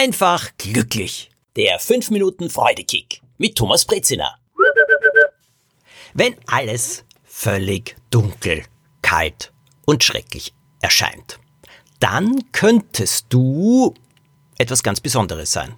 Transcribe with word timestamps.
einfach 0.00 0.48
glücklich. 0.56 1.30
Der 1.56 1.78
5 1.78 2.08
Minuten 2.10 2.48
Freudekick 2.48 3.20
mit 3.36 3.54
Thomas 3.56 3.84
Brezina. 3.84 4.34
Wenn 6.14 6.36
alles 6.46 7.04
völlig 7.22 7.96
dunkel, 8.08 8.64
kalt 9.02 9.52
und 9.84 10.02
schrecklich 10.02 10.54
erscheint, 10.80 11.38
dann 11.98 12.50
könntest 12.52 13.26
du 13.28 13.92
etwas 14.56 14.82
ganz 14.82 15.02
Besonderes 15.02 15.52
sein. 15.52 15.74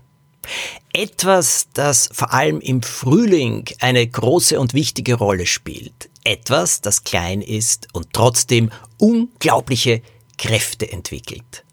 Etwas, 0.93 1.66
das 1.75 2.09
vor 2.12 2.32
allem 2.32 2.61
im 2.61 2.80
Frühling 2.82 3.64
eine 3.80 4.07
große 4.07 4.61
und 4.61 4.73
wichtige 4.73 5.14
Rolle 5.14 5.46
spielt. 5.46 6.11
Etwas, 6.23 6.80
das 6.80 7.02
klein 7.02 7.43
ist 7.43 7.89
und 7.93 8.12
trotzdem 8.12 8.70
unglaubliche 8.98 10.00
Kräfte 10.39 10.93
entwickelt. 10.93 11.64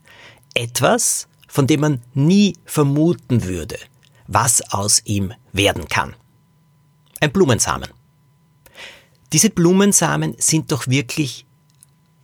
Etwas, 0.55 1.27
von 1.49 1.67
dem 1.67 1.81
man 1.81 2.01
nie 2.13 2.55
vermuten 2.63 3.43
würde, 3.43 3.77
was 4.27 4.61
aus 4.71 5.01
ihm 5.03 5.33
werden 5.51 5.89
kann. 5.89 6.15
Ein 7.19 7.33
Blumensamen. 7.33 7.89
Diese 9.33 9.49
Blumensamen 9.49 10.35
sind 10.37 10.71
doch 10.71 10.87
wirklich, 10.87 11.45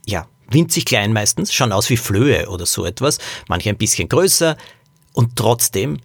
ja, 0.06 0.26
winzig 0.48 0.86
klein 0.86 1.12
meistens, 1.12 1.52
schauen 1.52 1.72
aus 1.72 1.90
wie 1.90 1.98
Flöhe 1.98 2.48
oder 2.48 2.64
so 2.64 2.86
etwas, 2.86 3.18
manche 3.48 3.68
ein 3.68 3.76
bisschen 3.76 4.08
größer 4.08 4.56
und 5.12 5.36
trotzdem 5.36 5.98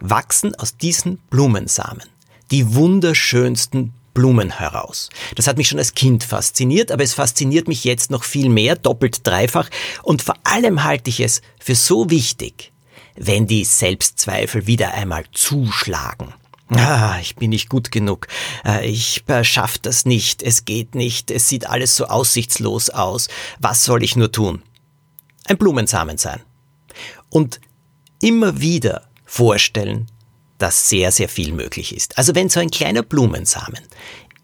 wachsen 0.00 0.54
aus 0.56 0.76
diesen 0.76 1.18
Blumensamen 1.30 2.12
die 2.52 2.74
wunderschönsten 2.74 3.94
Blumen 4.14 4.58
heraus. 4.58 5.08
Das 5.36 5.46
hat 5.46 5.56
mich 5.56 5.68
schon 5.68 5.78
als 5.78 5.94
Kind 5.94 6.24
fasziniert, 6.24 6.90
aber 6.90 7.02
es 7.02 7.14
fasziniert 7.14 7.68
mich 7.68 7.84
jetzt 7.84 8.10
noch 8.10 8.24
viel 8.24 8.48
mehr, 8.48 8.76
doppelt, 8.76 9.26
dreifach. 9.26 9.68
Und 10.02 10.22
vor 10.22 10.36
allem 10.44 10.84
halte 10.84 11.10
ich 11.10 11.20
es 11.20 11.42
für 11.58 11.74
so 11.74 12.10
wichtig, 12.10 12.72
wenn 13.16 13.46
die 13.46 13.64
Selbstzweifel 13.64 14.66
wieder 14.66 14.94
einmal 14.94 15.24
zuschlagen. 15.32 16.34
Ah, 16.68 17.18
ich 17.20 17.36
bin 17.36 17.50
nicht 17.50 17.68
gut 17.68 17.92
genug. 17.92 18.28
Äh, 18.64 18.86
ich 18.86 19.24
schaff 19.42 19.78
das 19.78 20.06
nicht. 20.06 20.42
Es 20.42 20.64
geht 20.64 20.94
nicht. 20.94 21.30
Es 21.30 21.48
sieht 21.48 21.68
alles 21.68 21.96
so 21.96 22.06
aussichtslos 22.06 22.88
aus. 22.88 23.28
Was 23.58 23.84
soll 23.84 24.02
ich 24.02 24.16
nur 24.16 24.32
tun? 24.32 24.62
Ein 25.46 25.58
Blumensamen 25.58 26.16
sein. 26.16 26.40
Und 27.28 27.60
immer 28.20 28.60
wieder 28.60 29.08
vorstellen, 29.24 30.06
dass 30.62 30.88
sehr, 30.88 31.10
sehr 31.10 31.28
viel 31.28 31.52
möglich 31.52 31.94
ist. 31.94 32.16
Also 32.16 32.36
wenn 32.36 32.48
so 32.48 32.60
ein 32.60 32.70
kleiner 32.70 33.02
Blumensamen 33.02 33.80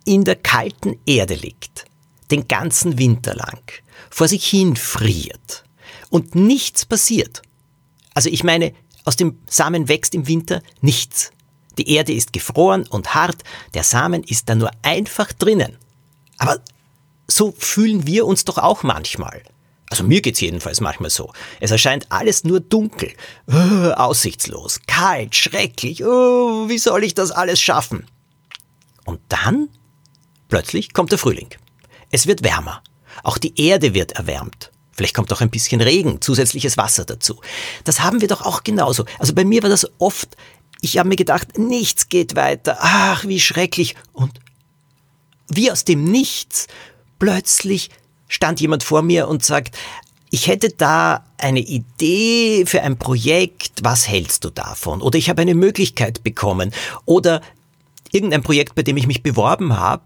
in 0.04 0.24
der 0.24 0.34
kalten 0.34 0.98
Erde 1.06 1.34
liegt, 1.34 1.84
den 2.32 2.48
ganzen 2.48 2.98
Winter 2.98 3.36
lang, 3.36 3.62
vor 4.10 4.26
sich 4.26 4.44
hin 4.44 4.74
friert 4.74 5.62
und 6.10 6.34
nichts 6.34 6.84
passiert. 6.84 7.42
Also 8.14 8.30
ich 8.30 8.42
meine, 8.42 8.74
aus 9.04 9.14
dem 9.14 9.38
Samen 9.48 9.88
wächst 9.88 10.12
im 10.16 10.26
Winter 10.26 10.60
nichts. 10.80 11.30
Die 11.78 11.88
Erde 11.94 12.12
ist 12.12 12.32
gefroren 12.32 12.84
und 12.88 13.14
hart, 13.14 13.44
der 13.74 13.84
Samen 13.84 14.24
ist 14.24 14.48
da 14.48 14.56
nur 14.56 14.72
einfach 14.82 15.32
drinnen. 15.32 15.76
Aber 16.38 16.60
so 17.28 17.54
fühlen 17.56 18.08
wir 18.08 18.26
uns 18.26 18.44
doch 18.44 18.58
auch 18.58 18.82
manchmal. 18.82 19.44
Also 19.90 20.04
mir 20.04 20.20
geht's 20.20 20.40
jedenfalls 20.40 20.80
manchmal 20.80 21.10
so. 21.10 21.32
Es 21.60 21.70
erscheint 21.70 22.06
alles 22.10 22.44
nur 22.44 22.60
dunkel, 22.60 23.12
oh, 23.46 23.90
aussichtslos, 23.92 24.80
kalt, 24.86 25.34
schrecklich. 25.34 26.04
Oh, 26.04 26.68
wie 26.68 26.78
soll 26.78 27.04
ich 27.04 27.14
das 27.14 27.30
alles 27.30 27.60
schaffen? 27.60 28.06
Und 29.04 29.20
dann 29.28 29.68
plötzlich 30.48 30.92
kommt 30.92 31.12
der 31.12 31.18
Frühling. 31.18 31.48
Es 32.10 32.26
wird 32.26 32.42
wärmer. 32.42 32.82
Auch 33.22 33.38
die 33.38 33.60
Erde 33.60 33.94
wird 33.94 34.12
erwärmt. 34.12 34.70
Vielleicht 34.92 35.14
kommt 35.14 35.32
auch 35.32 35.40
ein 35.40 35.50
bisschen 35.50 35.80
Regen, 35.80 36.20
zusätzliches 36.20 36.76
Wasser 36.76 37.04
dazu. 37.04 37.40
Das 37.84 38.00
haben 38.00 38.20
wir 38.20 38.28
doch 38.28 38.42
auch 38.42 38.64
genauso. 38.64 39.04
Also 39.18 39.32
bei 39.32 39.44
mir 39.44 39.62
war 39.62 39.70
das 39.70 39.86
oft, 39.98 40.36
ich 40.80 40.98
habe 40.98 41.08
mir 41.08 41.16
gedacht, 41.16 41.56
nichts 41.56 42.08
geht 42.08 42.36
weiter. 42.36 42.78
Ach, 42.80 43.24
wie 43.24 43.40
schrecklich. 43.40 43.94
Und 44.12 44.40
wie 45.48 45.70
aus 45.70 45.84
dem 45.84 46.04
Nichts 46.04 46.66
plötzlich 47.18 47.90
stand 48.28 48.60
jemand 48.60 48.84
vor 48.84 49.02
mir 49.02 49.28
und 49.28 49.44
sagt, 49.44 49.76
ich 50.30 50.46
hätte 50.46 50.70
da 50.70 51.24
eine 51.38 51.60
Idee 51.60 52.64
für 52.66 52.82
ein 52.82 52.98
Projekt, 52.98 53.80
was 53.82 54.06
hältst 54.06 54.44
du 54.44 54.50
davon? 54.50 55.00
Oder 55.00 55.18
ich 55.18 55.30
habe 55.30 55.42
eine 55.42 55.54
Möglichkeit 55.54 56.22
bekommen. 56.22 56.72
Oder 57.06 57.40
irgendein 58.12 58.42
Projekt, 58.42 58.74
bei 58.74 58.82
dem 58.82 58.96
ich 58.96 59.06
mich 59.06 59.22
beworben 59.22 59.78
habe, 59.78 60.04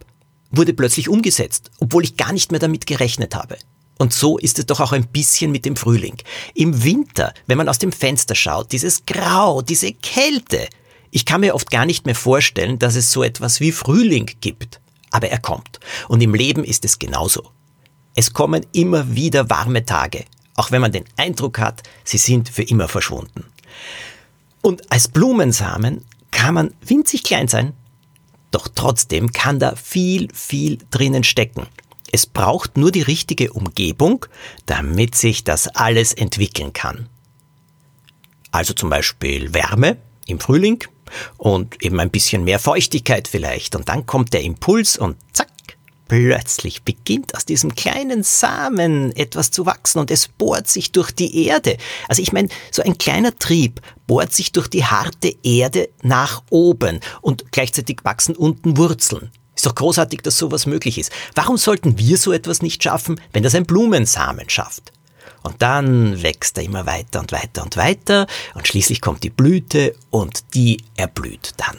wurde 0.50 0.74
plötzlich 0.74 1.08
umgesetzt, 1.08 1.70
obwohl 1.80 2.04
ich 2.04 2.16
gar 2.16 2.32
nicht 2.32 2.52
mehr 2.52 2.60
damit 2.60 2.86
gerechnet 2.86 3.34
habe. 3.34 3.56
Und 3.98 4.12
so 4.12 4.38
ist 4.38 4.58
es 4.58 4.66
doch 4.66 4.80
auch 4.80 4.92
ein 4.92 5.06
bisschen 5.06 5.50
mit 5.50 5.64
dem 5.64 5.76
Frühling. 5.76 6.16
Im 6.54 6.84
Winter, 6.84 7.32
wenn 7.46 7.58
man 7.58 7.68
aus 7.68 7.78
dem 7.78 7.92
Fenster 7.92 8.34
schaut, 8.34 8.72
dieses 8.72 9.06
Grau, 9.06 9.62
diese 9.62 9.92
Kälte. 9.92 10.68
Ich 11.10 11.24
kann 11.24 11.40
mir 11.40 11.54
oft 11.54 11.70
gar 11.70 11.86
nicht 11.86 12.06
mehr 12.06 12.14
vorstellen, 12.14 12.78
dass 12.78 12.96
es 12.96 13.12
so 13.12 13.22
etwas 13.22 13.60
wie 13.60 13.72
Frühling 13.72 14.30
gibt. 14.40 14.80
Aber 15.10 15.28
er 15.28 15.38
kommt. 15.38 15.78
Und 16.08 16.20
im 16.20 16.34
Leben 16.34 16.64
ist 16.64 16.84
es 16.84 16.98
genauso. 16.98 17.50
Es 18.14 18.32
kommen 18.32 18.66
immer 18.72 19.14
wieder 19.14 19.48
warme 19.48 19.84
Tage, 19.86 20.24
auch 20.54 20.70
wenn 20.70 20.80
man 20.80 20.92
den 20.92 21.04
Eindruck 21.16 21.58
hat, 21.58 21.82
sie 22.04 22.18
sind 22.18 22.48
für 22.48 22.62
immer 22.62 22.88
verschwunden. 22.88 23.44
Und 24.60 24.92
als 24.92 25.08
Blumensamen 25.08 26.04
kann 26.30 26.54
man 26.54 26.74
winzig 26.84 27.24
klein 27.24 27.48
sein, 27.48 27.72
doch 28.50 28.68
trotzdem 28.74 29.32
kann 29.32 29.58
da 29.58 29.74
viel, 29.76 30.28
viel 30.34 30.78
drinnen 30.90 31.24
stecken. 31.24 31.66
Es 32.12 32.26
braucht 32.26 32.76
nur 32.76 32.92
die 32.92 33.02
richtige 33.02 33.52
Umgebung, 33.52 34.26
damit 34.66 35.14
sich 35.14 35.44
das 35.44 35.68
alles 35.68 36.12
entwickeln 36.12 36.74
kann. 36.74 37.08
Also 38.50 38.74
zum 38.74 38.90
Beispiel 38.90 39.54
Wärme 39.54 39.96
im 40.26 40.38
Frühling 40.38 40.84
und 41.38 41.82
eben 41.82 41.98
ein 41.98 42.10
bisschen 42.10 42.44
mehr 42.44 42.58
Feuchtigkeit 42.58 43.28
vielleicht. 43.28 43.74
Und 43.74 43.88
dann 43.88 44.04
kommt 44.04 44.34
der 44.34 44.42
Impuls 44.42 44.98
und 44.98 45.16
zack, 45.32 45.48
Plötzlich 46.08 46.82
beginnt 46.82 47.34
aus 47.34 47.46
diesem 47.46 47.74
kleinen 47.74 48.22
Samen 48.22 49.16
etwas 49.16 49.50
zu 49.50 49.64
wachsen 49.66 49.98
und 49.98 50.10
es 50.10 50.28
bohrt 50.28 50.68
sich 50.68 50.92
durch 50.92 51.10
die 51.10 51.46
Erde. 51.46 51.76
Also 52.08 52.20
ich 52.20 52.32
meine, 52.32 52.48
so 52.70 52.82
ein 52.82 52.98
kleiner 52.98 53.36
Trieb 53.38 53.80
bohrt 54.06 54.32
sich 54.32 54.52
durch 54.52 54.68
die 54.68 54.84
harte 54.84 55.34
Erde 55.42 55.88
nach 56.02 56.42
oben 56.50 57.00
und 57.22 57.50
gleichzeitig 57.52 58.00
wachsen 58.04 58.36
unten 58.36 58.76
Wurzeln. 58.76 59.30
Ist 59.54 59.66
doch 59.66 59.74
großartig, 59.74 60.22
dass 60.22 60.38
sowas 60.38 60.66
möglich 60.66 60.98
ist. 60.98 61.12
Warum 61.34 61.56
sollten 61.56 61.98
wir 61.98 62.16
so 62.16 62.32
etwas 62.32 62.62
nicht 62.62 62.82
schaffen, 62.82 63.20
wenn 63.32 63.42
das 63.42 63.54
ein 63.54 63.64
Blumensamen 63.66 64.48
schafft? 64.50 64.92
Und 65.42 65.60
dann 65.60 66.22
wächst 66.22 66.56
er 66.58 66.64
immer 66.64 66.86
weiter 66.86 67.20
und 67.20 67.32
weiter 67.32 67.62
und 67.62 67.76
weiter 67.76 68.26
und 68.54 68.66
schließlich 68.66 69.00
kommt 69.00 69.24
die 69.24 69.30
Blüte 69.30 69.94
und 70.10 70.54
die 70.54 70.82
erblüht 70.96 71.52
dann. 71.56 71.78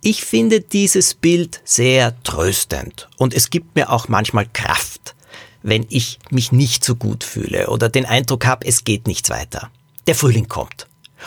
Ich 0.00 0.24
finde 0.24 0.60
dieses 0.60 1.14
Bild 1.14 1.60
sehr 1.64 2.22
tröstend 2.22 3.08
und 3.16 3.34
es 3.34 3.50
gibt 3.50 3.74
mir 3.74 3.90
auch 3.90 4.06
manchmal 4.06 4.46
Kraft, 4.46 5.16
wenn 5.62 5.86
ich 5.88 6.20
mich 6.30 6.52
nicht 6.52 6.84
so 6.84 6.94
gut 6.94 7.24
fühle 7.24 7.68
oder 7.68 7.88
den 7.88 8.06
Eindruck 8.06 8.46
habe, 8.46 8.64
es 8.64 8.84
geht 8.84 9.08
nichts 9.08 9.28
weiter. 9.28 9.72
Der 10.06 10.14
Frühling 10.14 10.46
kommt 10.46 10.86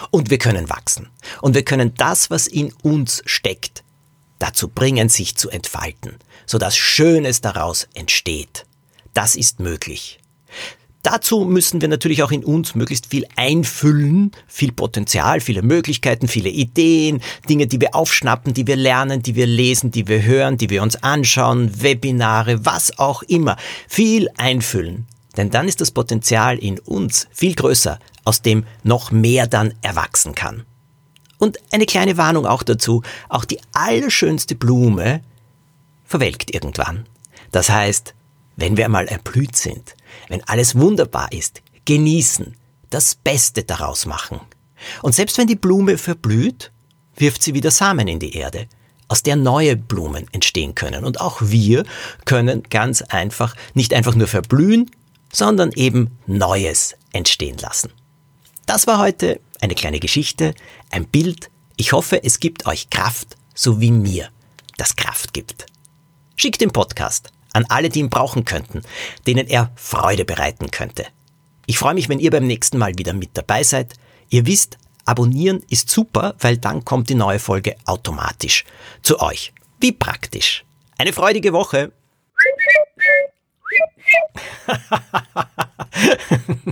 und 0.09 0.29
wir 0.29 0.37
können 0.37 0.69
wachsen 0.69 1.09
und 1.41 1.53
wir 1.53 1.65
können 1.65 1.93
das, 1.95 2.29
was 2.29 2.47
in 2.47 2.71
uns 2.81 3.21
steckt, 3.25 3.83
dazu 4.39 4.69
bringen, 4.69 5.09
sich 5.09 5.35
zu 5.35 5.49
entfalten, 5.49 6.15
sodass 6.45 6.77
Schönes 6.77 7.41
daraus 7.41 7.89
entsteht. 7.93 8.65
Das 9.13 9.35
ist 9.35 9.59
möglich. 9.59 10.19
Dazu 11.03 11.45
müssen 11.45 11.81
wir 11.81 11.87
natürlich 11.87 12.21
auch 12.21 12.31
in 12.31 12.43
uns 12.43 12.75
möglichst 12.75 13.07
viel 13.07 13.25
einfüllen, 13.35 14.31
viel 14.47 14.71
Potenzial, 14.71 15.39
viele 15.39 15.63
Möglichkeiten, 15.63 16.27
viele 16.27 16.49
Ideen, 16.49 17.21
Dinge, 17.49 17.65
die 17.65 17.81
wir 17.81 17.95
aufschnappen, 17.95 18.53
die 18.53 18.67
wir 18.67 18.75
lernen, 18.75 19.23
die 19.23 19.35
wir 19.35 19.47
lesen, 19.47 19.89
die 19.89 20.07
wir 20.07 20.23
hören, 20.23 20.57
die 20.57 20.69
wir 20.69 20.83
uns 20.83 21.01
anschauen, 21.01 21.81
Webinare, 21.81 22.65
was 22.65 22.99
auch 22.99 23.23
immer. 23.23 23.57
Viel 23.87 24.29
einfüllen. 24.37 25.07
Denn 25.37 25.49
dann 25.49 25.67
ist 25.67 25.81
das 25.81 25.91
Potenzial 25.91 26.59
in 26.59 26.77
uns 26.77 27.27
viel 27.31 27.55
größer, 27.55 27.97
aus 28.23 28.43
dem 28.43 28.65
noch 28.83 29.11
mehr 29.11 29.47
dann 29.47 29.73
erwachsen 29.81 30.35
kann. 30.35 30.65
Und 31.39 31.57
eine 31.71 31.87
kleine 31.87 32.17
Warnung 32.17 32.45
auch 32.45 32.61
dazu, 32.61 33.01
auch 33.27 33.45
die 33.45 33.59
allerschönste 33.73 34.53
Blume 34.53 35.21
verwelkt 36.05 36.53
irgendwann. 36.53 37.07
Das 37.51 37.71
heißt, 37.71 38.13
wenn 38.57 38.77
wir 38.77 38.85
einmal 38.85 39.07
erblüht 39.07 39.55
sind, 39.55 39.95
wenn 40.27 40.43
alles 40.43 40.75
wunderbar 40.75 41.31
ist, 41.31 41.61
genießen, 41.85 42.55
das 42.89 43.15
Beste 43.15 43.63
daraus 43.63 44.05
machen. 44.05 44.41
Und 45.01 45.15
selbst 45.15 45.37
wenn 45.37 45.47
die 45.47 45.55
Blume 45.55 45.97
verblüht, 45.97 46.71
wirft 47.15 47.43
sie 47.43 47.53
wieder 47.53 47.71
Samen 47.71 48.07
in 48.07 48.19
die 48.19 48.35
Erde, 48.35 48.67
aus 49.07 49.23
der 49.23 49.35
neue 49.35 49.75
Blumen 49.75 50.25
entstehen 50.31 50.75
können. 50.75 51.03
Und 51.03 51.19
auch 51.19 51.41
wir 51.41 51.83
können 52.25 52.63
ganz 52.63 53.01
einfach 53.01 53.55
nicht 53.73 53.93
einfach 53.93 54.15
nur 54.15 54.27
verblühen, 54.27 54.89
sondern 55.31 55.71
eben 55.73 56.17
Neues 56.27 56.95
entstehen 57.13 57.57
lassen. 57.57 57.91
Das 58.65 58.87
war 58.87 58.99
heute 58.99 59.41
eine 59.59 59.75
kleine 59.75 59.99
Geschichte, 59.99 60.53
ein 60.91 61.05
Bild. 61.05 61.49
Ich 61.75 61.93
hoffe, 61.93 62.23
es 62.23 62.39
gibt 62.39 62.65
euch 62.67 62.89
Kraft, 62.89 63.35
so 63.53 63.81
wie 63.81 63.91
mir 63.91 64.29
das 64.77 64.95
Kraft 64.95 65.33
gibt. 65.33 65.65
Schickt 66.35 66.61
den 66.61 66.71
Podcast 66.71 67.31
an 67.53 67.65
alle, 67.69 67.89
die 67.89 67.99
ihn 67.99 68.09
brauchen 68.09 68.45
könnten, 68.45 68.81
denen 69.27 69.47
er 69.47 69.71
Freude 69.75 70.25
bereiten 70.25 70.71
könnte. 70.71 71.05
Ich 71.65 71.77
freue 71.77 71.93
mich, 71.93 72.09
wenn 72.09 72.19
ihr 72.19 72.31
beim 72.31 72.47
nächsten 72.47 72.77
Mal 72.77 72.97
wieder 72.97 73.13
mit 73.13 73.31
dabei 73.33 73.63
seid. 73.63 73.93
Ihr 74.29 74.45
wisst, 74.45 74.77
abonnieren 75.05 75.63
ist 75.69 75.89
super, 75.89 76.35
weil 76.39 76.57
dann 76.57 76.85
kommt 76.85 77.09
die 77.09 77.15
neue 77.15 77.39
Folge 77.39 77.75
automatisch 77.85 78.65
zu 79.01 79.19
euch. 79.19 79.53
Wie 79.79 79.91
praktisch. 79.91 80.65
Eine 80.97 81.13
freudige 81.13 81.53
Woche. 81.53 81.91